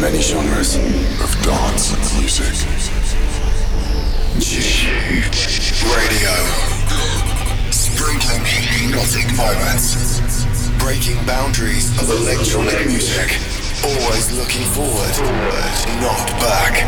[0.00, 0.76] many genres
[1.20, 2.46] of dance music.
[5.84, 6.32] Radio.
[7.70, 10.46] Sprinkling hypnotic moments.
[10.78, 13.36] Breaking boundaries of electronic music.
[13.84, 15.16] Always looking forward,
[16.00, 16.80] not back.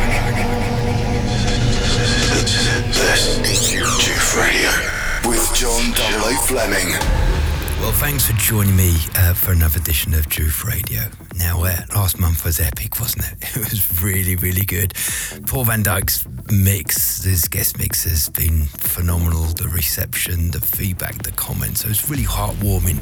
[2.89, 6.37] This is JOOF Radio with John W.
[6.47, 7.32] Fleming.
[7.83, 11.03] Well, thanks for joining me uh, for another edition of JOOF Radio.
[11.37, 13.57] Now, uh, last month was epic, wasn't it?
[13.57, 14.95] It was really, really good.
[15.49, 19.47] Paul van Dyk's mix, his guest mix, has been phenomenal.
[19.47, 21.81] The reception, the feedback, the comments.
[21.81, 22.99] So it's really heartwarming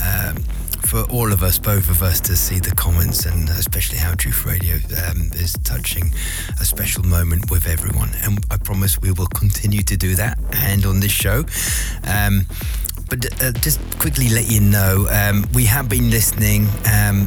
[0.00, 0.36] um,
[0.86, 4.46] for all of us, both of us, to see the comments and especially how JOOF
[4.46, 4.76] Radio
[5.10, 6.10] um, is touching
[6.58, 8.12] a special moment with everyone.
[8.22, 10.38] And I promise we will continue to do that.
[10.54, 11.44] And on this show,
[12.04, 12.46] um,
[13.08, 17.26] but uh, just quickly let you know, um, we have been listening um,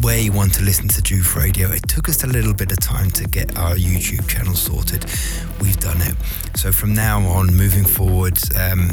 [0.00, 1.70] where you want to listen to JOOF Radio.
[1.70, 5.04] It took us a little bit of time to get our YouTube channel sorted.
[5.60, 6.14] We've done it.
[6.56, 8.90] So from now on, moving forward, um,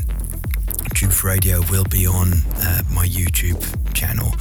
[0.94, 3.64] JOOF Radio will be on uh, my YouTube
[3.94, 4.34] channel.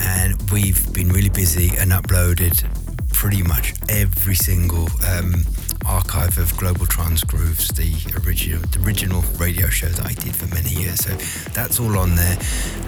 [0.00, 2.64] And we've been really busy and uploaded
[3.12, 5.44] pretty much every single um,
[5.86, 10.46] archive of Global Trance Grooves, the original, the original radio show that I did for
[10.54, 11.04] many years.
[11.04, 11.14] So
[11.50, 12.38] that's all on there.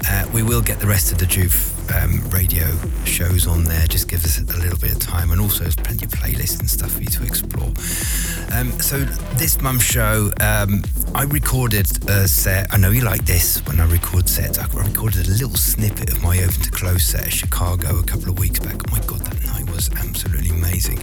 [0.09, 2.67] Uh, we will get the rest of the JOOF um, radio
[3.05, 3.85] shows on there.
[3.87, 6.69] Just give us a little bit of time, and also there's plenty of playlists and
[6.69, 7.71] stuff for you to explore.
[8.53, 8.99] Um, so
[9.35, 10.83] this month's show, um,
[11.15, 12.73] I recorded a set.
[12.73, 14.59] I know you like this when I record sets.
[14.59, 18.29] I recorded a little snippet of my Open to Close set at Chicago a couple
[18.29, 18.75] of weeks back.
[18.75, 20.99] Oh my god, that night was absolutely amazing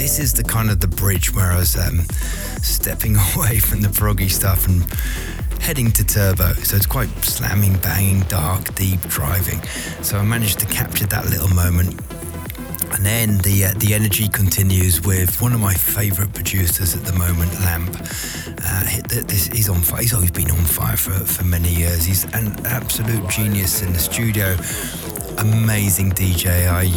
[0.00, 2.00] this is the kind of the bridge where I was um,
[2.62, 4.82] stepping away from the proggy stuff and
[5.60, 6.54] heading to turbo.
[6.54, 9.60] So it's quite slamming, banging, dark, deep driving.
[10.02, 12.00] So I managed to capture that little moment.
[12.92, 17.12] And then the uh, the energy continues with one of my favourite producers at the
[17.12, 17.96] moment, Lampe.
[18.62, 20.02] Uh, this, he's on fire.
[20.02, 22.04] He's always been on fire for, for many years.
[22.04, 24.56] He's an absolute genius in the studio.
[25.38, 26.68] Amazing DJ.
[26.68, 26.90] I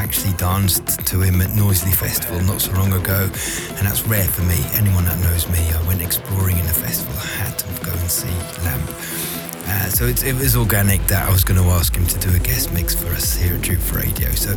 [0.00, 4.42] actually danced to him at Noisily Festival not so long ago, and that's rare for
[4.42, 4.58] me.
[4.74, 8.10] Anyone that knows me, I went exploring in the festival, I had to go and
[8.10, 8.28] see
[8.64, 9.31] Lampe.
[9.72, 12.38] Uh, so it was organic that I was going to ask him to do a
[12.38, 14.28] guest mix for us here at JOOF Radio.
[14.32, 14.52] So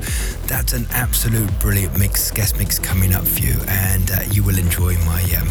[0.48, 4.58] that's an absolute brilliant mix, guest mix coming up for you, and uh, you will
[4.58, 5.48] enjoy my um,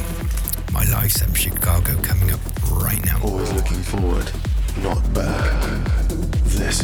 [0.71, 2.41] my live from Chicago coming up
[2.73, 3.19] right now.
[3.23, 4.31] Always looking forward,
[4.83, 5.63] not back.
[6.45, 6.83] This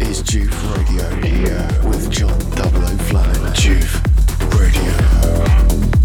[0.00, 3.52] is JOOF Radio here with John Double O Fleming.
[3.52, 5.97] JOOF Radio.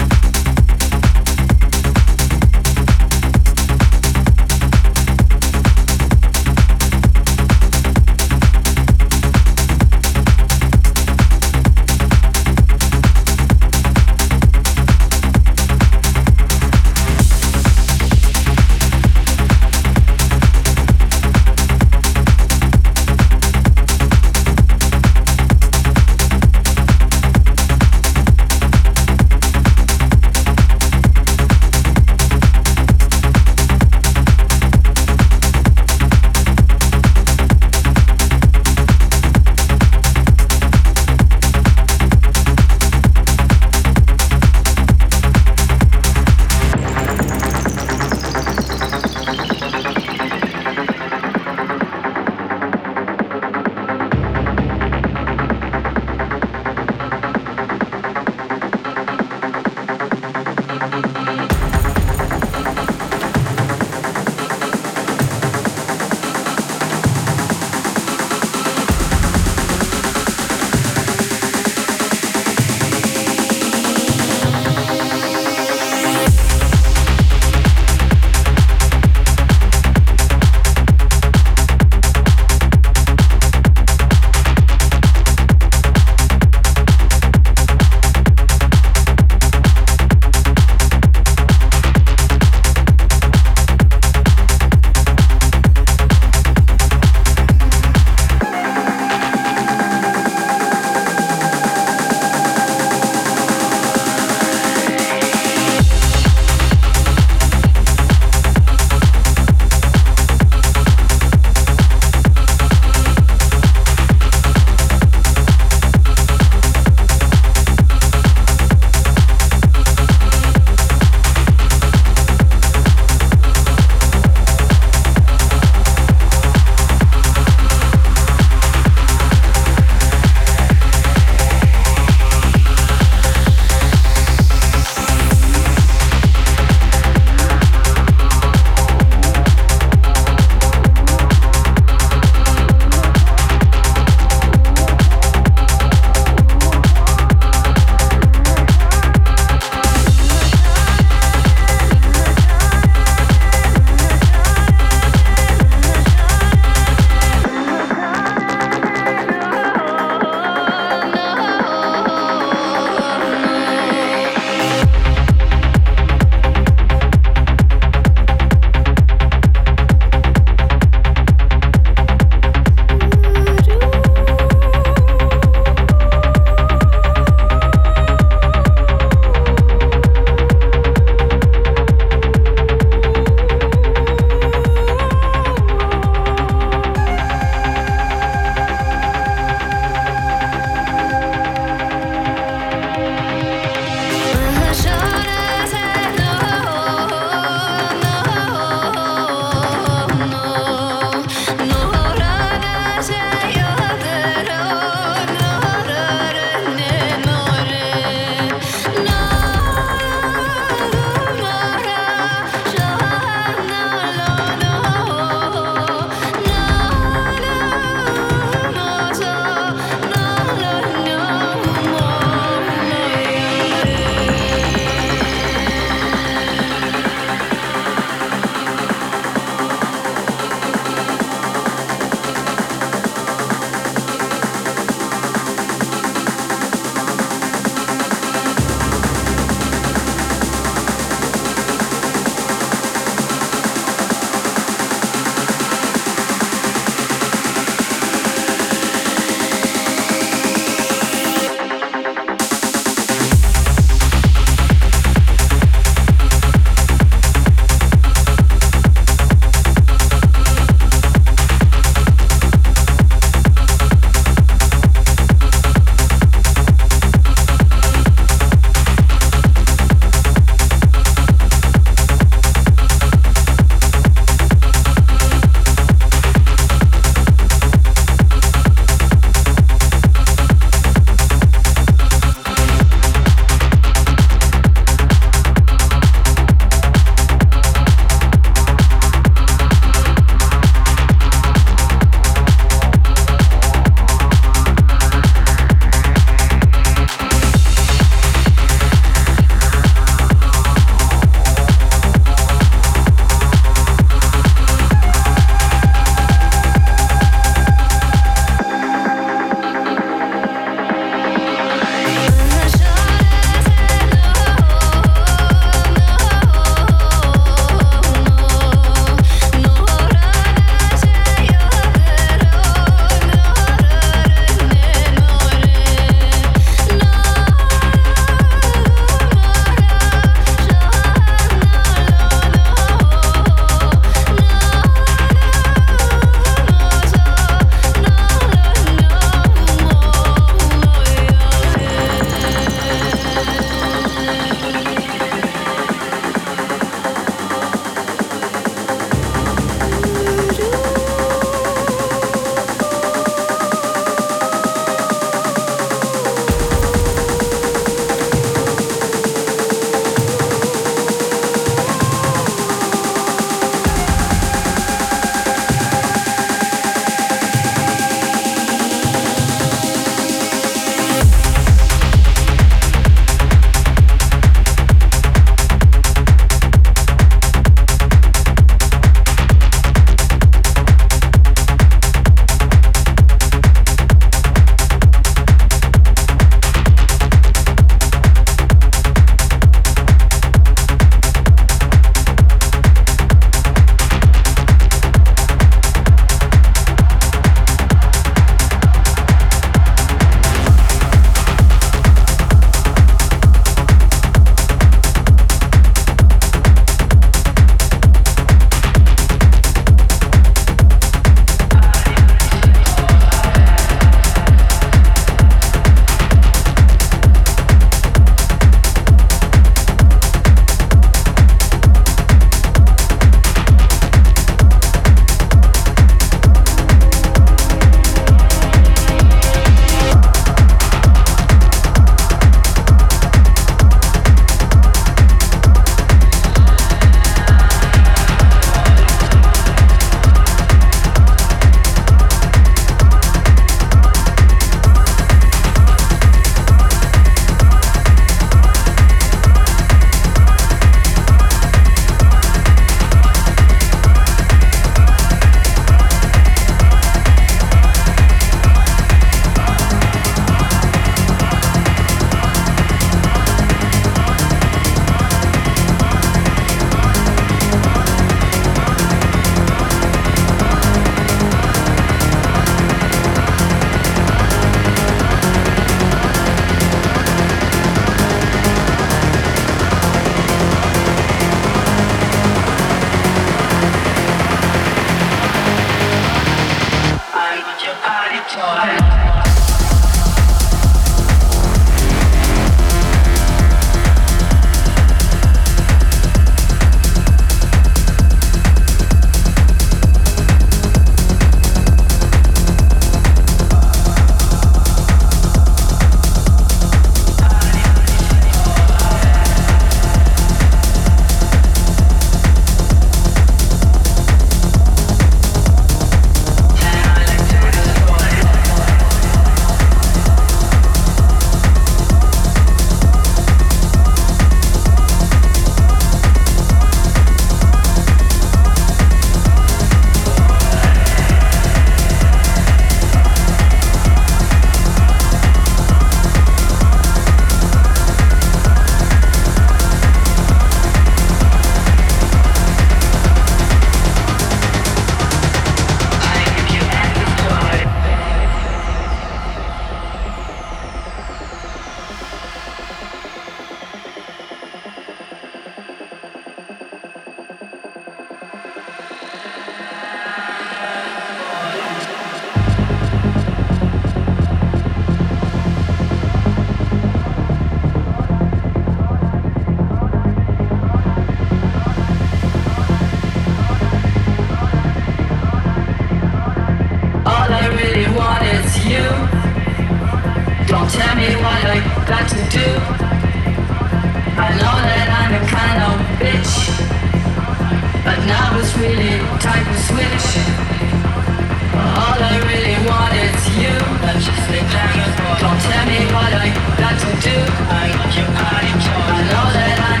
[595.41, 597.33] Don't tell me what I got to do.
[597.33, 600.00] I occupy, I know that I.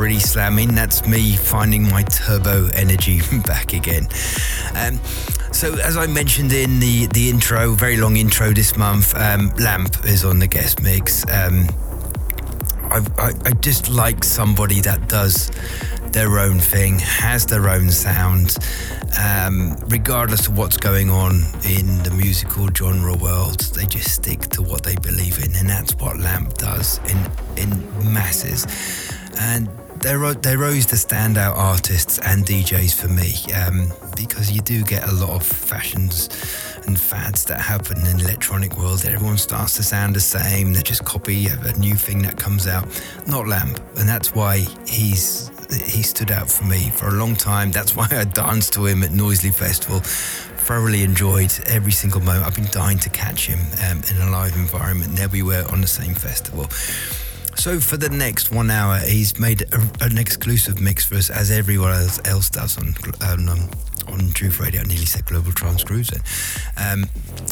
[0.00, 0.74] pretty slamming.
[0.74, 4.08] That's me finding my turbo energy back again.
[4.74, 4.98] Um,
[5.52, 10.02] so, as I mentioned in the, the intro, very long intro this month, um, Lampe
[10.06, 11.22] is on the guest mix.
[11.24, 11.68] Um,
[12.84, 15.50] I, I, I just like somebody that does
[16.12, 18.56] their own thing, has their own sound,
[19.22, 23.60] um, regardless of what's going on in the musical genre world.
[23.74, 27.18] They just stick to what they believe in, and that's what Lampe does in
[27.62, 28.66] in masses
[29.38, 29.68] and
[30.00, 35.08] they're they're always the standout artists and DJs for me um, because you do get
[35.08, 36.28] a lot of fashions
[36.86, 39.04] and fads that happen in the electronic world.
[39.04, 40.72] Everyone starts to sound the same.
[40.72, 42.86] They just copy a new thing that comes out.
[43.26, 47.70] Not Lampe, and that's why he's he stood out for me for a long time.
[47.70, 50.00] That's why I danced to him at Noisily Festival.
[50.00, 52.46] Thoroughly enjoyed every single moment.
[52.46, 55.16] I've been dying to catch him um, in a live environment.
[55.16, 56.68] There we were on the same festival.
[57.60, 61.50] So for the next one hour, he's made a, an exclusive mix for us, as
[61.50, 61.92] everyone
[62.24, 63.68] else does on um,
[64.08, 64.80] on JOOF Radio.
[64.80, 66.10] I nearly said Global Trance Grooves.
[66.78, 67.04] Um,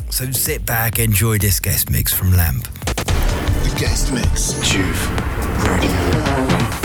[0.09, 2.65] so sit back, enjoy this guest mix from Lampe.
[2.95, 5.09] The guest mix, JOOF
[5.69, 6.78] Radio.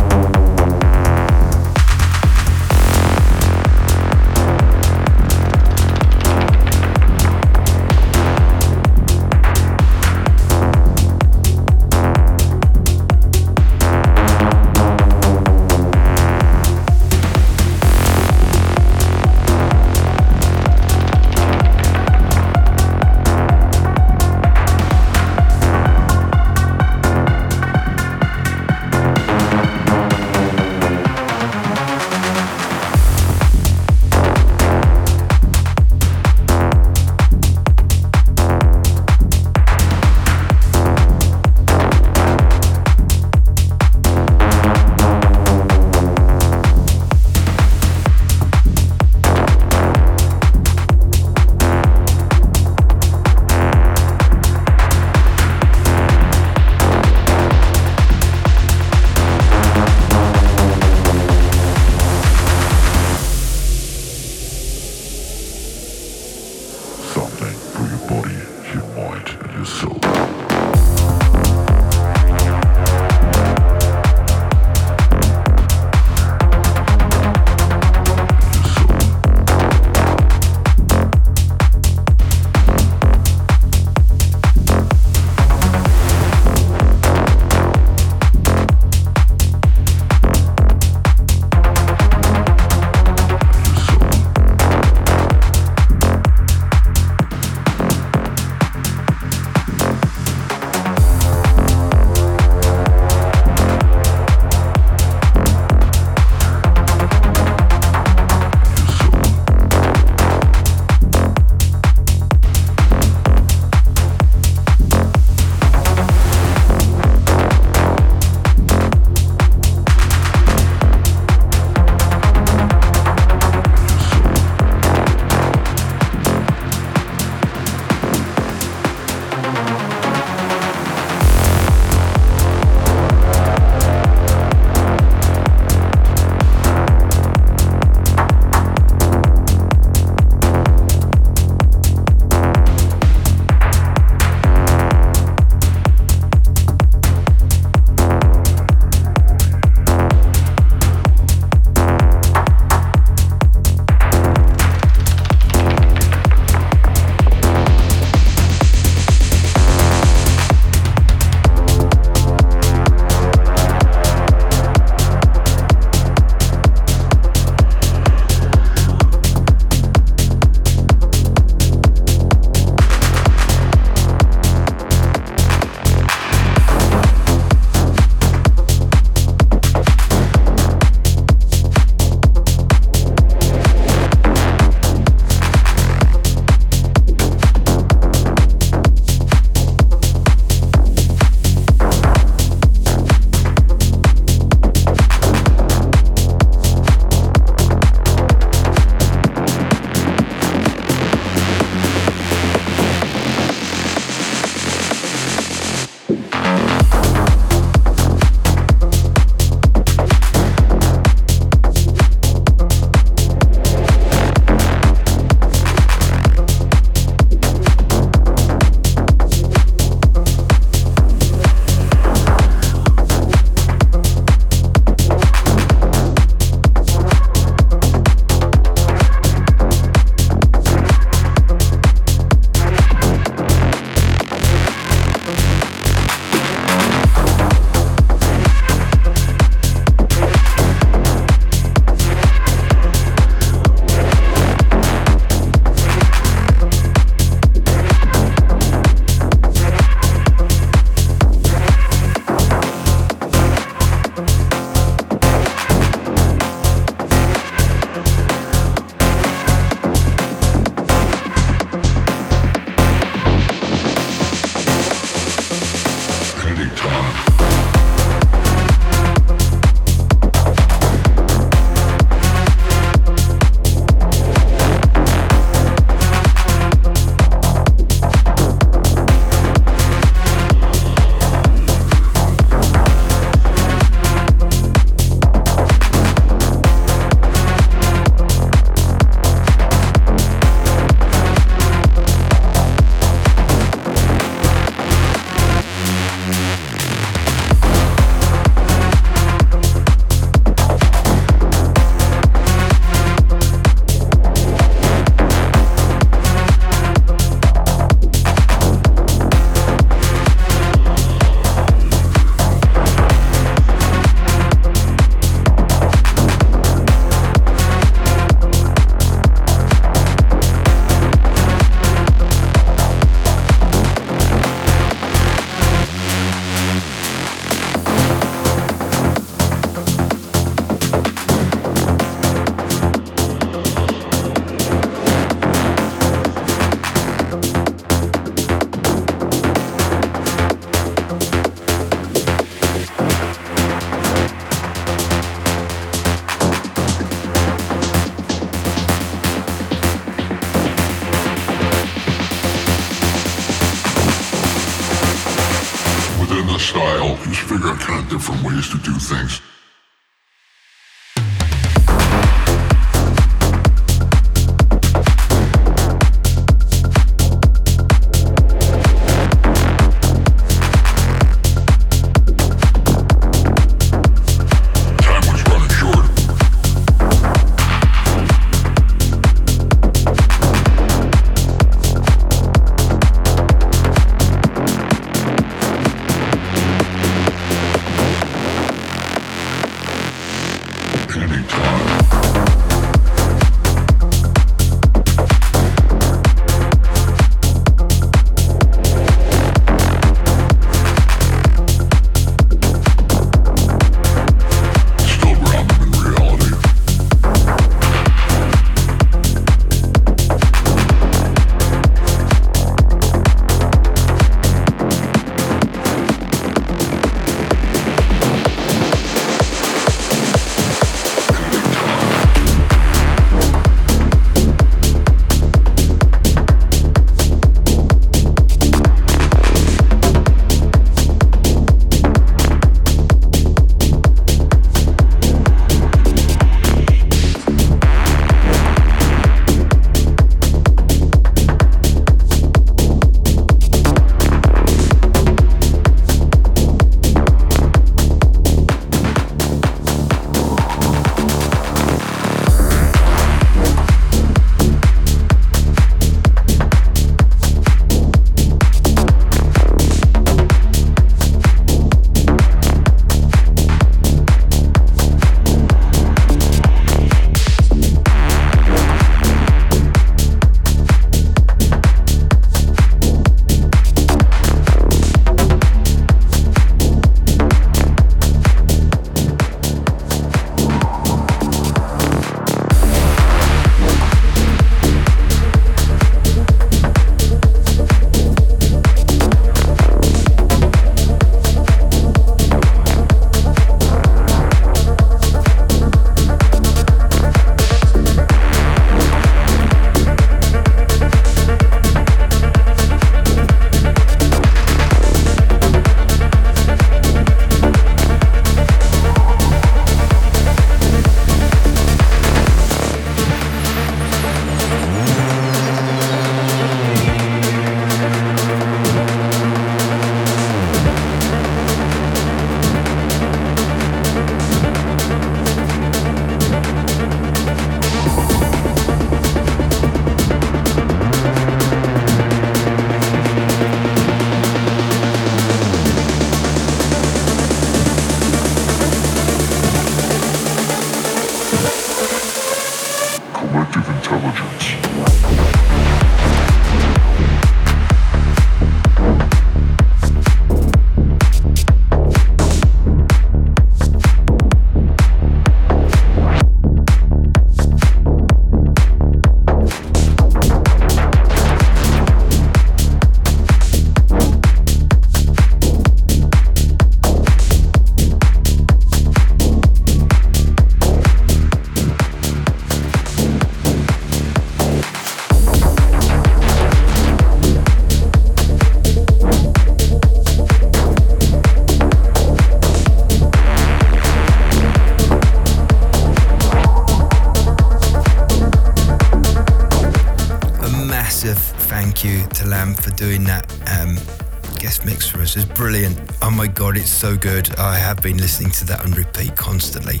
[596.98, 597.56] So good.
[597.60, 600.00] I have been listening to that on repeat constantly.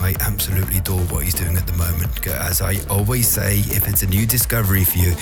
[0.00, 2.26] I absolutely adore what he's doing at the moment.
[2.26, 5.12] As I always say, if it's a new discovery for you,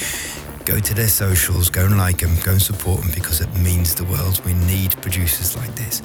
[0.65, 3.97] go to their socials, go and like them, go and support them because it means
[3.97, 4.41] the world.
[4.45, 6.01] We need producers like this.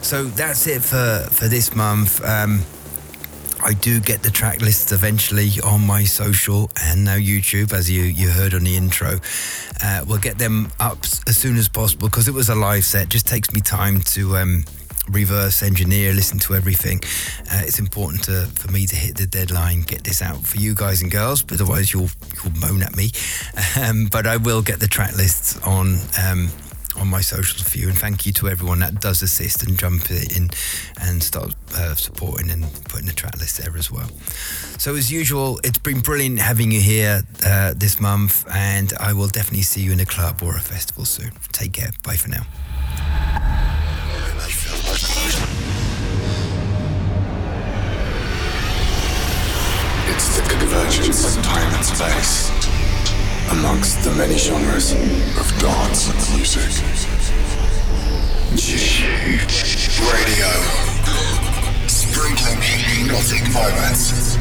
[0.00, 2.24] So that's it for, for this month.
[2.24, 2.60] Um,
[3.64, 8.02] I do get the track lists eventually on my social and now YouTube, as you,
[8.02, 9.18] you heard on the intro.
[9.82, 13.08] Uh, we'll get them up as soon as possible because it was a live set.
[13.08, 14.64] Just takes me time to um,
[15.08, 17.00] reverse engineer, listen to everything.
[17.50, 20.74] Uh, it's important to, for me to hit the deadline, get this out for you
[20.74, 23.10] guys and girls, but otherwise you'll you'll moan at me.
[23.80, 25.98] Um, but I will get the track lists on.
[26.22, 26.50] Um,
[26.96, 27.88] on my socials for you.
[27.88, 30.50] And thank you to everyone that does assist and jump in
[31.00, 34.08] and start uh, supporting and putting the track list there as well.
[34.78, 39.28] So, as usual, it's been brilliant having you here uh, this month, and I will
[39.28, 41.30] definitely see you in a club or a festival soon.
[41.52, 41.90] Take care.
[42.02, 42.44] Bye for now.
[50.06, 52.50] It's the convergence of time and space
[53.52, 56.70] amongst the many genres of dance and music.
[58.56, 59.06] G
[60.12, 60.50] Radio.
[61.86, 64.33] Sprinkling hypnotic moments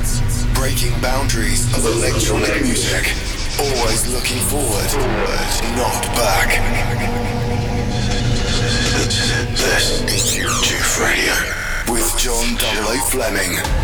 [0.64, 3.11] Breaking boundaries of electronic music.
[3.60, 4.94] Always looking forward,
[5.76, 6.56] not back.
[9.57, 13.83] This is JOOF Radio with John 00 Fleming.